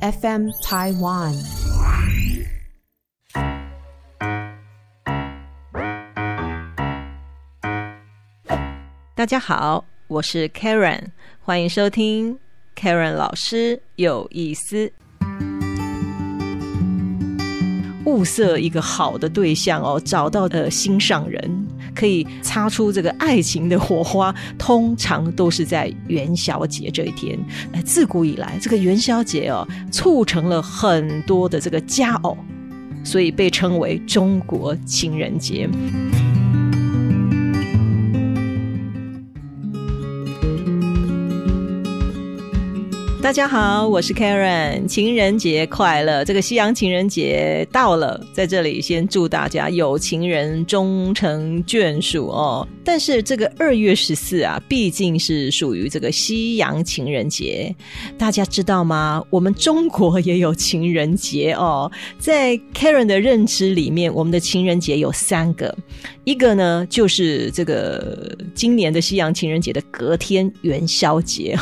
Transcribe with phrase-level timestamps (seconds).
[0.00, 1.34] FM Taiwan。
[9.14, 11.00] 大家好，我是 Karen，
[11.40, 12.38] 欢迎收听
[12.78, 14.92] Karen 老师有意思。
[18.04, 21.66] 物色一个好的对象哦，找到的心上人，
[21.96, 27.38] 可以擦出这个爱情的火花，通常都是在元宵节这一天。
[27.72, 32.36] 哎，自古以来，这个元宵节哦，促成了很多的这个佳偶，
[33.02, 35.68] 所以被称为中国情人节。
[43.26, 46.24] 大家好，我是 Karen，情人节快乐！
[46.24, 52.68] 这个西洋情人节到了，在这里先祝大家有情人终成眷属哦。
[52.86, 57.74] 但是这个二月十四啊，毕竟是属于这个西洋情人节，
[58.16, 59.20] 大家知道吗？
[59.28, 61.90] 我们中国也有情人节哦。
[62.16, 65.76] 在 Karen 的认知里面，我们的情人节有三个，
[66.22, 71.58] 一个呢就是这个今年的西洋情人节的隔天元宵节，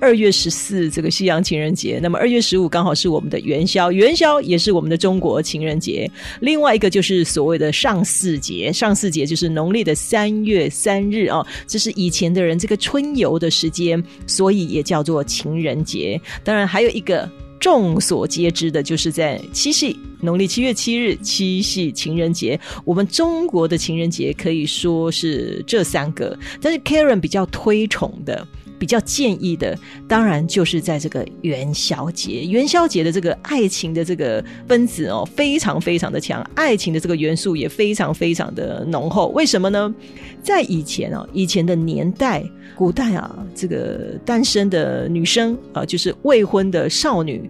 [0.00, 6.10] 二月十四这个西洋情人节，那么二月十五刚好是我们的元宵，元宵也是我们的中国情人节。
[6.40, 9.81] 另外一个就是所谓的上巳节，上巳节就是农历。
[9.82, 16.20] 的三月三日哦，这是以前的人这个春游的时间，所以也叫做情人节。
[16.44, 17.28] 当然，还有一个
[17.60, 22.58] 众所皆知的，就是在七夕，农历七月七日，七夕情人节。
[22.84, 28.46] 我们中国的情人节可以说是这三个，但是 Karen 比较推崇的。
[28.82, 32.42] 比较建议的，当然就是在这个元宵节。
[32.42, 39.28] 元宵节的这个爱情的这个分子哦，非常非常的强，爱情的这个元素也非常非常的浓厚。
[39.28, 39.94] 为什么呢？
[40.42, 42.42] 在以前哦，以前的年代，
[42.74, 47.48] 古代啊，这个单身的女生啊，就是未婚的少女，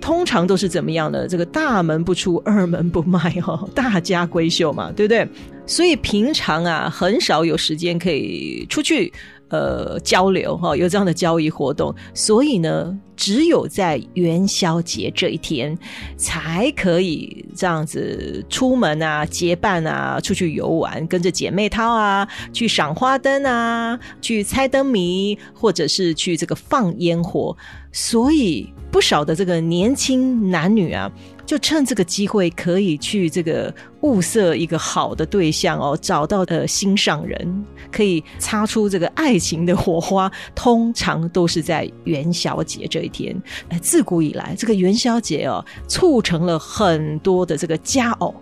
[0.00, 1.28] 通常都是怎么样的？
[1.28, 5.24] 这个大门不出，二门不迈哦， 大家闺秀嘛，对不对？
[5.68, 9.12] 所以平常啊，很少有时间可以出去。
[9.54, 15.78] 呃，交流哈，有这样的交易活动，所以呢，只有在元宵节这一天，
[16.16, 27.56] 才可以这样子出门啊，结伴啊，出去游玩，跟着姐妹淘啊，去赏花灯啊，去猜灯谜，或者是去这个放烟火，
[27.92, 31.10] 所以不少的这个年轻男女啊。
[31.44, 40.30] 就趁这个机会，可以去这个物色一个好的对象哦，找到的心上人，可以擦出这个爱情的火花。
[40.54, 43.36] 通常都是在元宵节这一天。
[43.68, 48.32] 哎，自古以来，这个元宵节哦，促成了很多的这个佳偶。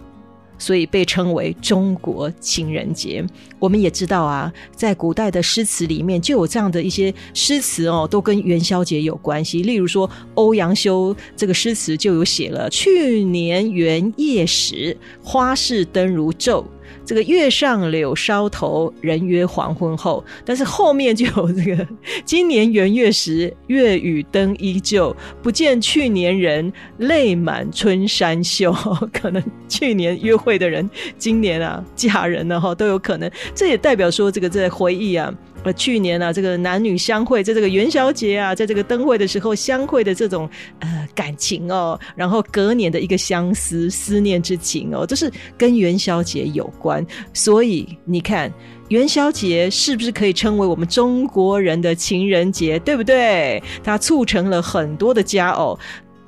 [0.62, 3.26] 所以被称为中国情人节。
[3.58, 9.62] 我们也知道啊，在古代的诗词里面就有这样的一些诗词哦，都跟元宵节有关系。
[9.62, 16.64] 例如说，欧阳修这个诗词就有写了“去年元夜时，花市灯如昼”。
[17.04, 20.24] 这个月上柳梢头，人约黄昏后。
[20.44, 21.86] 但是后面就有这个，
[22.24, 28.72] 今年元月时，月与灯依旧，不见去年人，泪满春山袖。
[29.12, 30.88] 可能去年约会的人，
[31.18, 33.30] 今年啊嫁人了哈，都有可能。
[33.54, 35.32] 这也代表说，这个在回忆啊。
[35.64, 40.48] 呃，去年啊，这个男女相会，在这个元宵节啊，在这个灯会的时候相会的这种
[40.80, 47.06] 呃感情哦，然后隔年的一个相思思念之情哦，这是跟元宵节有关。
[47.32, 48.52] 所以你看，
[48.88, 52.78] 元宵节是不是可以称为我们中国人的情人节？
[52.80, 53.62] 对不对？
[53.84, 55.78] 它促成了很多的佳偶。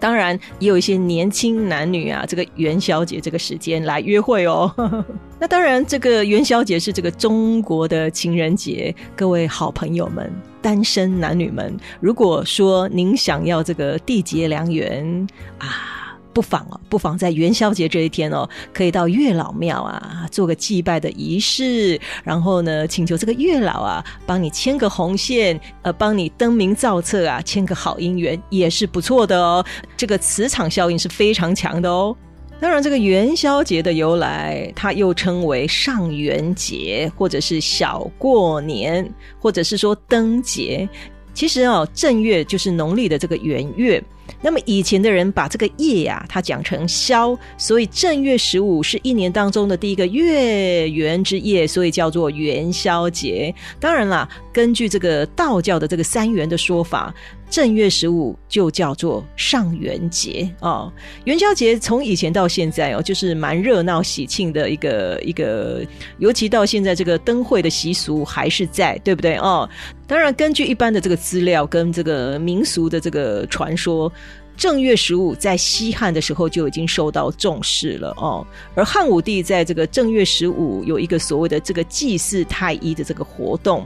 [0.05, 4.71] 当然，也有一些年轻男女啊，这个元宵节这个时间来约会哦。
[5.41, 8.95] 那当然，这个元宵节是这个中国的情人节。
[9.17, 15.27] 各位好朋友们，单身男女们，如果说您想要这个缔结良缘
[15.57, 16.04] 啊。
[16.35, 29.65] 不妨哦，不妨在元宵节这一天哦，可以到月老庙啊，做个祭拜的仪式，然后呢，请求这个月老啊，帮你牵个红线，呃，帮你登名造册啊，牵个好姻缘也是不错的哦。
[29.97, 32.15] 这个磁场效应是非常强的哦。
[32.61, 40.89] 当然，这个元宵节的由来，它又称为上元节，或者是小过年，或者是说灯节。
[41.35, 44.03] 其实哦，正月就是农历的这个元月。
[44.41, 53.55] 那么以前的人把这个夜呀，它讲成宵，所以正月十五是一年当中的第一个月圆之夜，所以叫做元宵节。
[53.79, 57.15] 当然啦，根据这个道教的这个三元的说法，
[57.51, 60.91] 正月十五就叫做上元节哦。
[61.25, 65.83] 元宵节从以前到现在哦，就是蛮热闹喜庆的一个一个，
[66.19, 69.69] 尤其到现在这个灯会的习俗还是在，对不对哦？
[70.07, 74.13] 当然，根据一般的这个资料跟这个民俗的这个传说。
[74.57, 78.47] 正月十五在西汉的时候就已经受到重视了哦，
[78.77, 83.85] 而汉武帝在这个正月十五有一个所谓的这个祭祀太医的这个活动，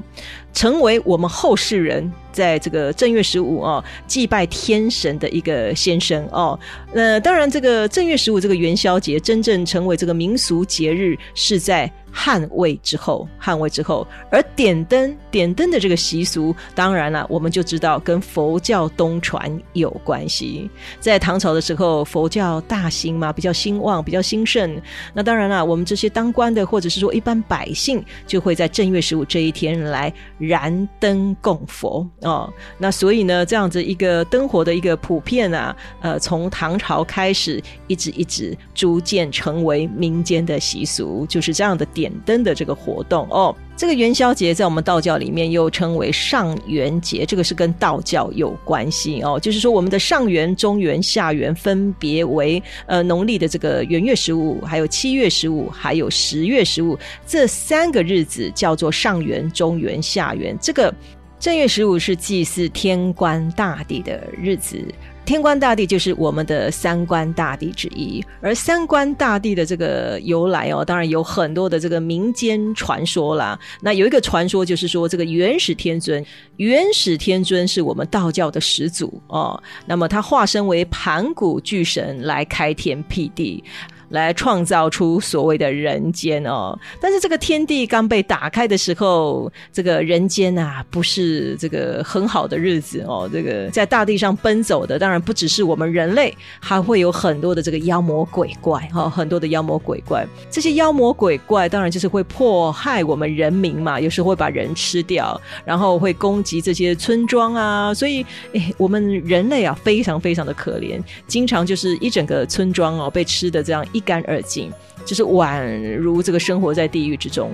[0.53, 6.61] 成为我们后世人在这个正月十五哦祭拜天神的一个先生哦。
[6.93, 11.91] 那，当然这个正月十五这个元宵节真正成为这个民俗节日是在。
[12.21, 20.69] 汉魏之后，汉魏之后，而点灯点灯的这个习俗，当然了，我们就知道跟佛教东传有关系。
[20.99, 24.83] 在唐朝的时候，佛教大兴嘛，比较兴旺，比较兴盛。
[25.15, 32.53] 那当然了，我们这些当官的，或者是说一般百姓，就会在正月十五这一天来燃灯供佛哦。
[32.79, 41.87] 那所以呢，这样子一个灯火的一个普遍啊，呃，从唐朝开始，一直一直逐渐成为民间的习俗，就是这样的。
[41.95, 49.39] 点灯的这个活动哦，这个元宵节在我们道教里面又称为上元节，这个是跟道教有关系哦。
[49.41, 60.57] 就是说，我们的上元、中元、下元分别为呃农历的这个元月十五、还有七月十五、还有十月十五这三个日子叫做上元、中元、下元。
[60.61, 60.93] 这个
[61.39, 64.83] 正月十五是祭祀天官大帝的日子。
[65.29, 73.61] 天官大帝就是我们的三官大帝之一，而三官大帝的这个由来哦，当然有很多的这个民间传说啦。
[73.83, 76.25] 那有一个传说就是说，这个元始天尊，
[76.57, 79.63] 元始天尊是我们道教的始祖哦。
[79.85, 83.63] 那么他化身为盘古巨神来开天辟地。
[84.11, 93.29] 来创造出所谓的人间哦，但是这个天地刚被打开的时候，这个人间啊，不是这个很好的日子哦。
[93.31, 100.27] 这个在大地上奔走的，当然不只是我们人类，还会有很多的这个妖魔鬼怪哈，很多的妖魔鬼怪。
[100.51, 107.93] 这些妖魔鬼怪当然就是会迫害我们人民嘛，有时候会把人吃掉，然后会攻击这些村庄啊。
[107.93, 113.85] 所以，哎，我们人类啊，非常非常的可怜，经常就是一整个村庄哦被吃的这样。
[113.99, 114.73] 一干二净，
[115.05, 117.51] 就是宛如这个生活在地狱之中。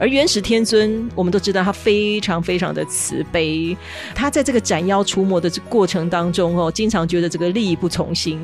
[0.00, 3.76] 而元始天尊，我们都知道他非常非常的慈悲，
[4.14, 8.40] 他在这个斩妖除魔的过程当中哦，经常觉得这个力不从心。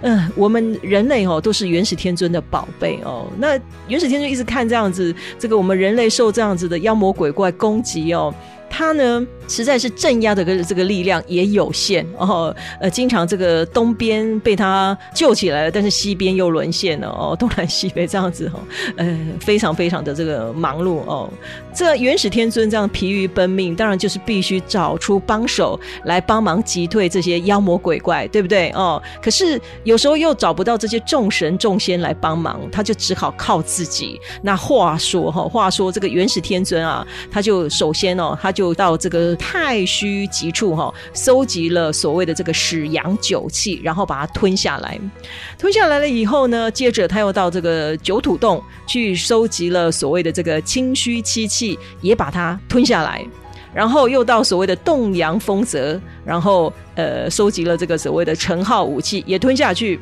[0.00, 3.28] 嗯，我们人类哦都是元始天尊的宝贝哦。
[3.38, 3.56] 那
[3.86, 8.34] 元始天尊一直看这样子，这个我们人类受这样子的妖魔鬼怪攻击哦。
[8.68, 18.60] 他呢，实在是镇压的个这个力量也有限哦，呃，经常这个东边被他救起来了，但是西边又沦陷了哦， 东南西北这样子哦，
[18.96, 21.28] 呃，非常非常的这个忙碌哦。
[21.74, 29.02] 这元始天尊这样疲于奔命，当然就是必须找出帮手来帮忙击退这些妖魔鬼怪，对不对哦？
[29.20, 34.20] 可是有时候又找不到这些众神众仙来帮忙，他就只好靠自己。
[34.42, 38.52] 那话说哈，话说这个元始天尊啊，他就首先哦，他。
[38.60, 45.00] 就到这个太虚极处哈，收集了所谓的这个始阳酒气，然后把它吞下来。
[45.58, 53.24] 吞下来了以后呢，接着他又到这个九土洞去收集了所谓的这个清虚七气，也把它吞下来。
[53.72, 59.98] 然后又到所谓的洞阳风泽，然后呃收集了这个所谓的陈号武器，也吞下去。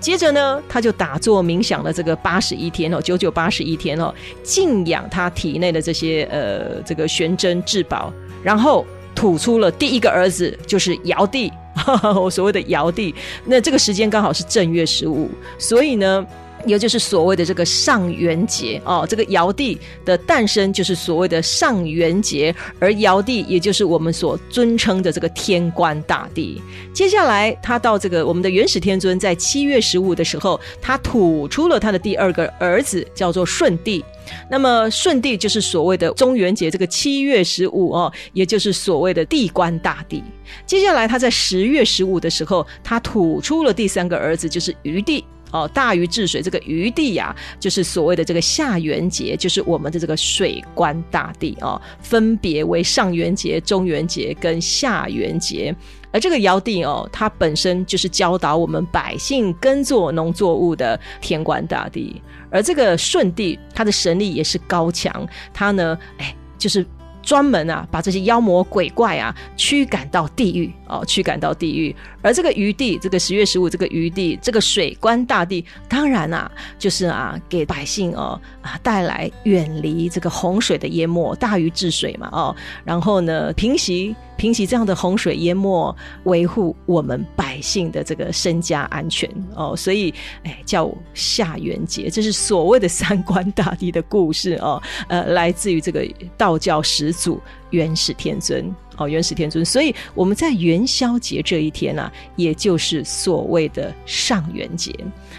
[0.00, 8.12] 接着呢，他就打坐冥想了这个八十一天哦，九九八十一天哦，静养他体内的这些呃这个玄真至宝，
[8.44, 11.50] 然后吐出了第一个儿子，就是尧帝，
[12.14, 13.12] 我所谓的尧帝。
[13.46, 16.24] 那这个时间刚好是正月十五，所以呢。
[16.66, 26.60] 也就是所谓的这个上元节哦，这个尧帝的诞生就是所谓的上元节，而尧帝也就是我们所尊称的这个天官大帝。
[26.92, 34.04] 接下来，他到这个我们的元始天尊在七月十五的时候，他吐出了他的第二个儿子，叫做舜帝。
[34.50, 40.22] 那么舜帝就是所谓的中元节，这个七月十五哦，也就是所谓的地官大帝。
[40.66, 45.24] 接下来，他在十月十五的时候，他吐出了第三个儿子，就是禹帝。
[45.54, 55.72] 哦，大禹治水，这个禹帝呀，就是所谓的这个下元节，就是我们的这个水官大帝哦，分别为上元节、中元节跟下元节。
[56.10, 62.20] 而这个尧帝哦，他本身就是教导我们百姓耕作农作物的天官大帝。
[62.50, 66.84] 而这个舜帝，他的神力也是高强，他呢，哎，就是。
[67.24, 71.96] 专门啊，把这些妖魔鬼怪啊驱赶到地狱哦，驱赶到地狱。
[72.24, 84.16] 而这个余地，这个十月十五，这个余地，这个水官大帝，当然啊，就是啊，给百姓哦啊带来远离这个洪水的淹没，大禹治水嘛哦，然后呢，平息。
[84.36, 89.76] 平息这样的洪水淹没，维护我们百姓的这个身家安全哦。
[89.76, 90.12] 所以，
[90.42, 94.82] 哎，叫夏元节，这是所谓的三官大帝的故事哦。
[95.06, 96.04] 呃，来自于这个
[96.36, 97.40] 道教始祖
[97.70, 99.64] 元始天尊哦，元始天尊。
[99.64, 104.94] 所以我们在元宵节这一天啊，也就是所谓的上元节。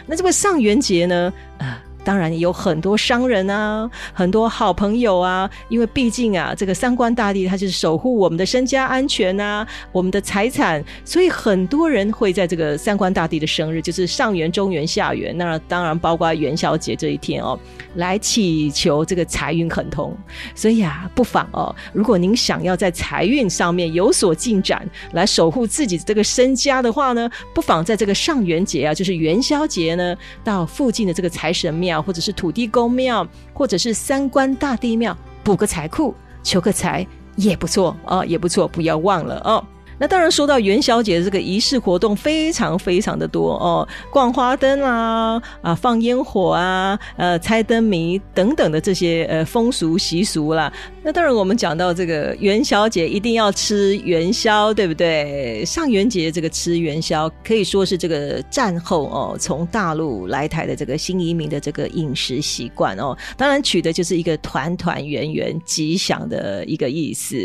[0.05, 1.77] 那这个上元节呢，呃。
[2.05, 17.59] 当然有很多商人啊，很多好朋友啊，因为毕竟啊，这个三官大帝他就是守护我们的身家安全啊，我们的财产，所以很多人会在这个三官大帝的生日，就是上元、中元、下元，那当然包括元宵节这一天哦，
[17.95, 20.15] 来祈求这个财运亨通。
[20.53, 31.94] 所以啊，不妨哦，如果您想要在财运上面有所进展，来守护自己这个身家的话呢，不妨在这个上元节啊，就是元宵节呢，到附近的这个财神庙。
[32.01, 39.63] 或者是土地公庙，或者是三官大帝庙，补个财库，求个财也不错啊，也不错，不要忘了哦。
[39.97, 50.71] 那当然，说到元宵节这个仪式活动，非常非常的多哦，逛花灯啊，啊，放烟火啊，呃，猜灯谜等等的这些呃风俗习俗啦。
[51.01, 55.63] 那当然，我们讲到这个元宵节，一定要吃元宵，对不对？
[55.65, 63.17] 上元节这个吃元宵，可以说是这个战后哦，从大陆来台的这个新移民的这个饮食习惯哦。
[63.37, 67.37] 当然，取的就是一个团团圆圆、吉祥的一个意思。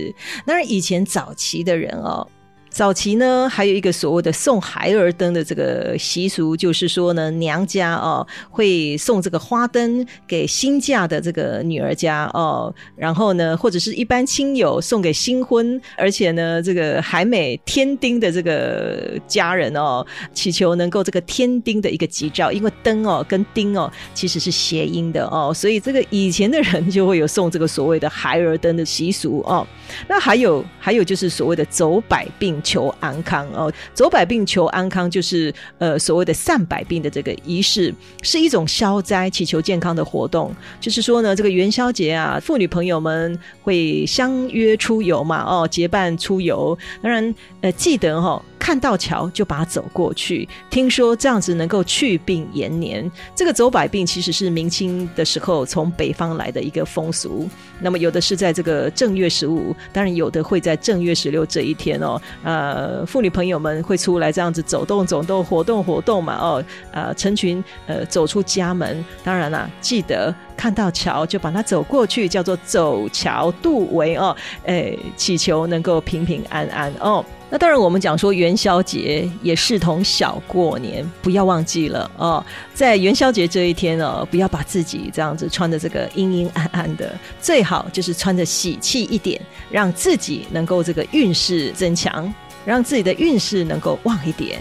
[0.45, 2.26] 当然，以前早期的人哦。
[2.71, 29.67] 早期呢，还有一个所谓的送孩儿灯的这个习俗，就是说呢，娘家哦会送这个花灯给新嫁的这个女儿家哦，然后呢，或者是一般亲友送给新婚，而且呢，这个还没添丁的这个家人哦，祈求能够这个添丁的一个吉兆，因为灯哦跟丁哦其实是谐音的哦，所以这个以前的人就会有送这个所谓的孩儿灯的习俗哦。
[30.07, 32.60] 那还有还有就是所谓的走百病。
[32.62, 40.55] 求安康哦，走百病求安康，就是呃所谓的散百病的这个仪式，是一种消灾、祈求健康的活动。
[40.81, 46.76] 就是说呢，这个元宵节啊，妇女朋友们会相约出游嘛，哦，结伴出游。
[47.02, 48.43] 当然，呃，记得哈。
[48.61, 53.11] 看到桥就把它走过去，听说这样子能够去病延年。
[53.35, 57.49] 这个走百病其实是明清的时候从北方来的一个风俗。
[57.81, 62.21] 那么有的是在这个正月十五，当然有的会在正月十六这一天哦。
[62.43, 66.65] 呃，妇女朋友们会出来这样子走动走动、活动活动嘛哦。
[66.93, 74.37] 呃，成群呃走出家门，当然啦，记得看到桥就把它走过去，叫做走桥渡围哦。
[74.65, 77.25] 诶，祈求能够平平安安哦。
[77.52, 82.45] 那当然，我们讲说元宵节也视同小过年，不要忘记了哦。
[82.73, 92.33] 在元宵节这一天哦，不要把自己这样子穿的这个阴阴暗暗的，最好就是穿的喜气一点，让自己能够这个运势增强，
[92.64, 94.61] 让自己的运势能够旺一点。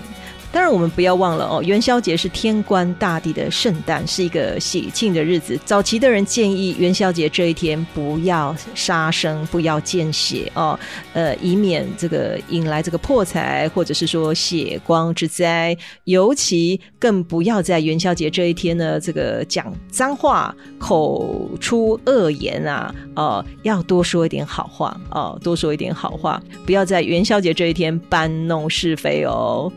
[0.51, 5.59] 当然，我们不要忘了哦，元宵节是天官大帝的圣诞，是一个喜庆的日子。
[5.63, 10.77] 早期的人建议元宵节这一天不要杀生，不要见血哦，
[11.13, 15.77] 呃，以免这个引来这个破财或者是说血光之灾。
[16.05, 29.71] 尤其更不要在元宵节这一天呢，这个讲脏话、口出恶言啊，哦，要多说一点好话哦，多说一点好话，不要在元宵节这一天搬弄是非哦。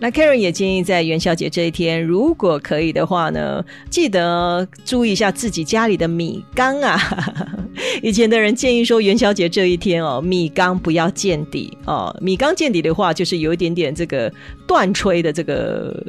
[0.00, 6.96] 那 Karen 也建议在元宵节这一天，如果可以的话呢，记得注意一下自己家里的米缸啊。
[8.00, 12.16] 以前的人建议说，元宵节这一天哦，米缸不要见底哦。
[12.20, 14.32] 米缸见底的话，就是有一点点这个
[14.68, 16.00] 断吹的这个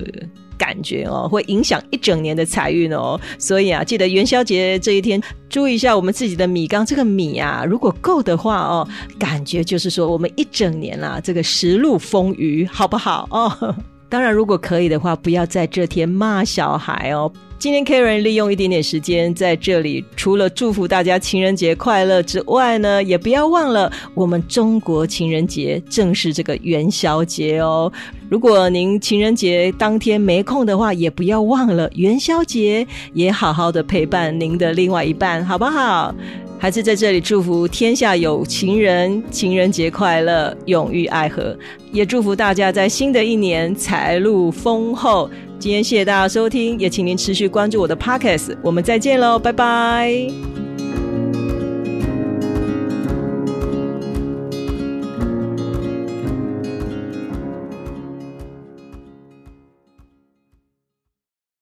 [0.60, 3.20] 感觉哦，会影响一整年的财运哦。
[3.40, 8.88] 所以啊，记得元宵节这一天，注意一下我们自己的米缸，这个米啊，如果够的话哦，
[9.18, 13.76] 感觉就是说我们一整年啦，这个食路丰腴，好不好哦？
[14.10, 17.32] 当然，如果可以的话，不要在这天骂小孩哦。
[17.60, 27.92] 今天 Karen 利用一点点时间在这里，除了祝福大家情人节快乐之外呢，也不要忘了我们中国情人节正是这个元宵节哦。
[28.30, 36.16] 如果您情人节当天没空的话，也不要忘了元宵节也好好的陪伴您的另外一半，好不好？
[36.58, 41.54] 还是在这里祝福天下有情人情人节快乐，永浴爱河。
[41.92, 45.30] 也祝福大家在新的一年财路丰厚。
[45.60, 48.58] 今天谢谢大家收听，也请您持续关注我的 Podcast。
[48.64, 50.59] 我们再见喽，拜拜。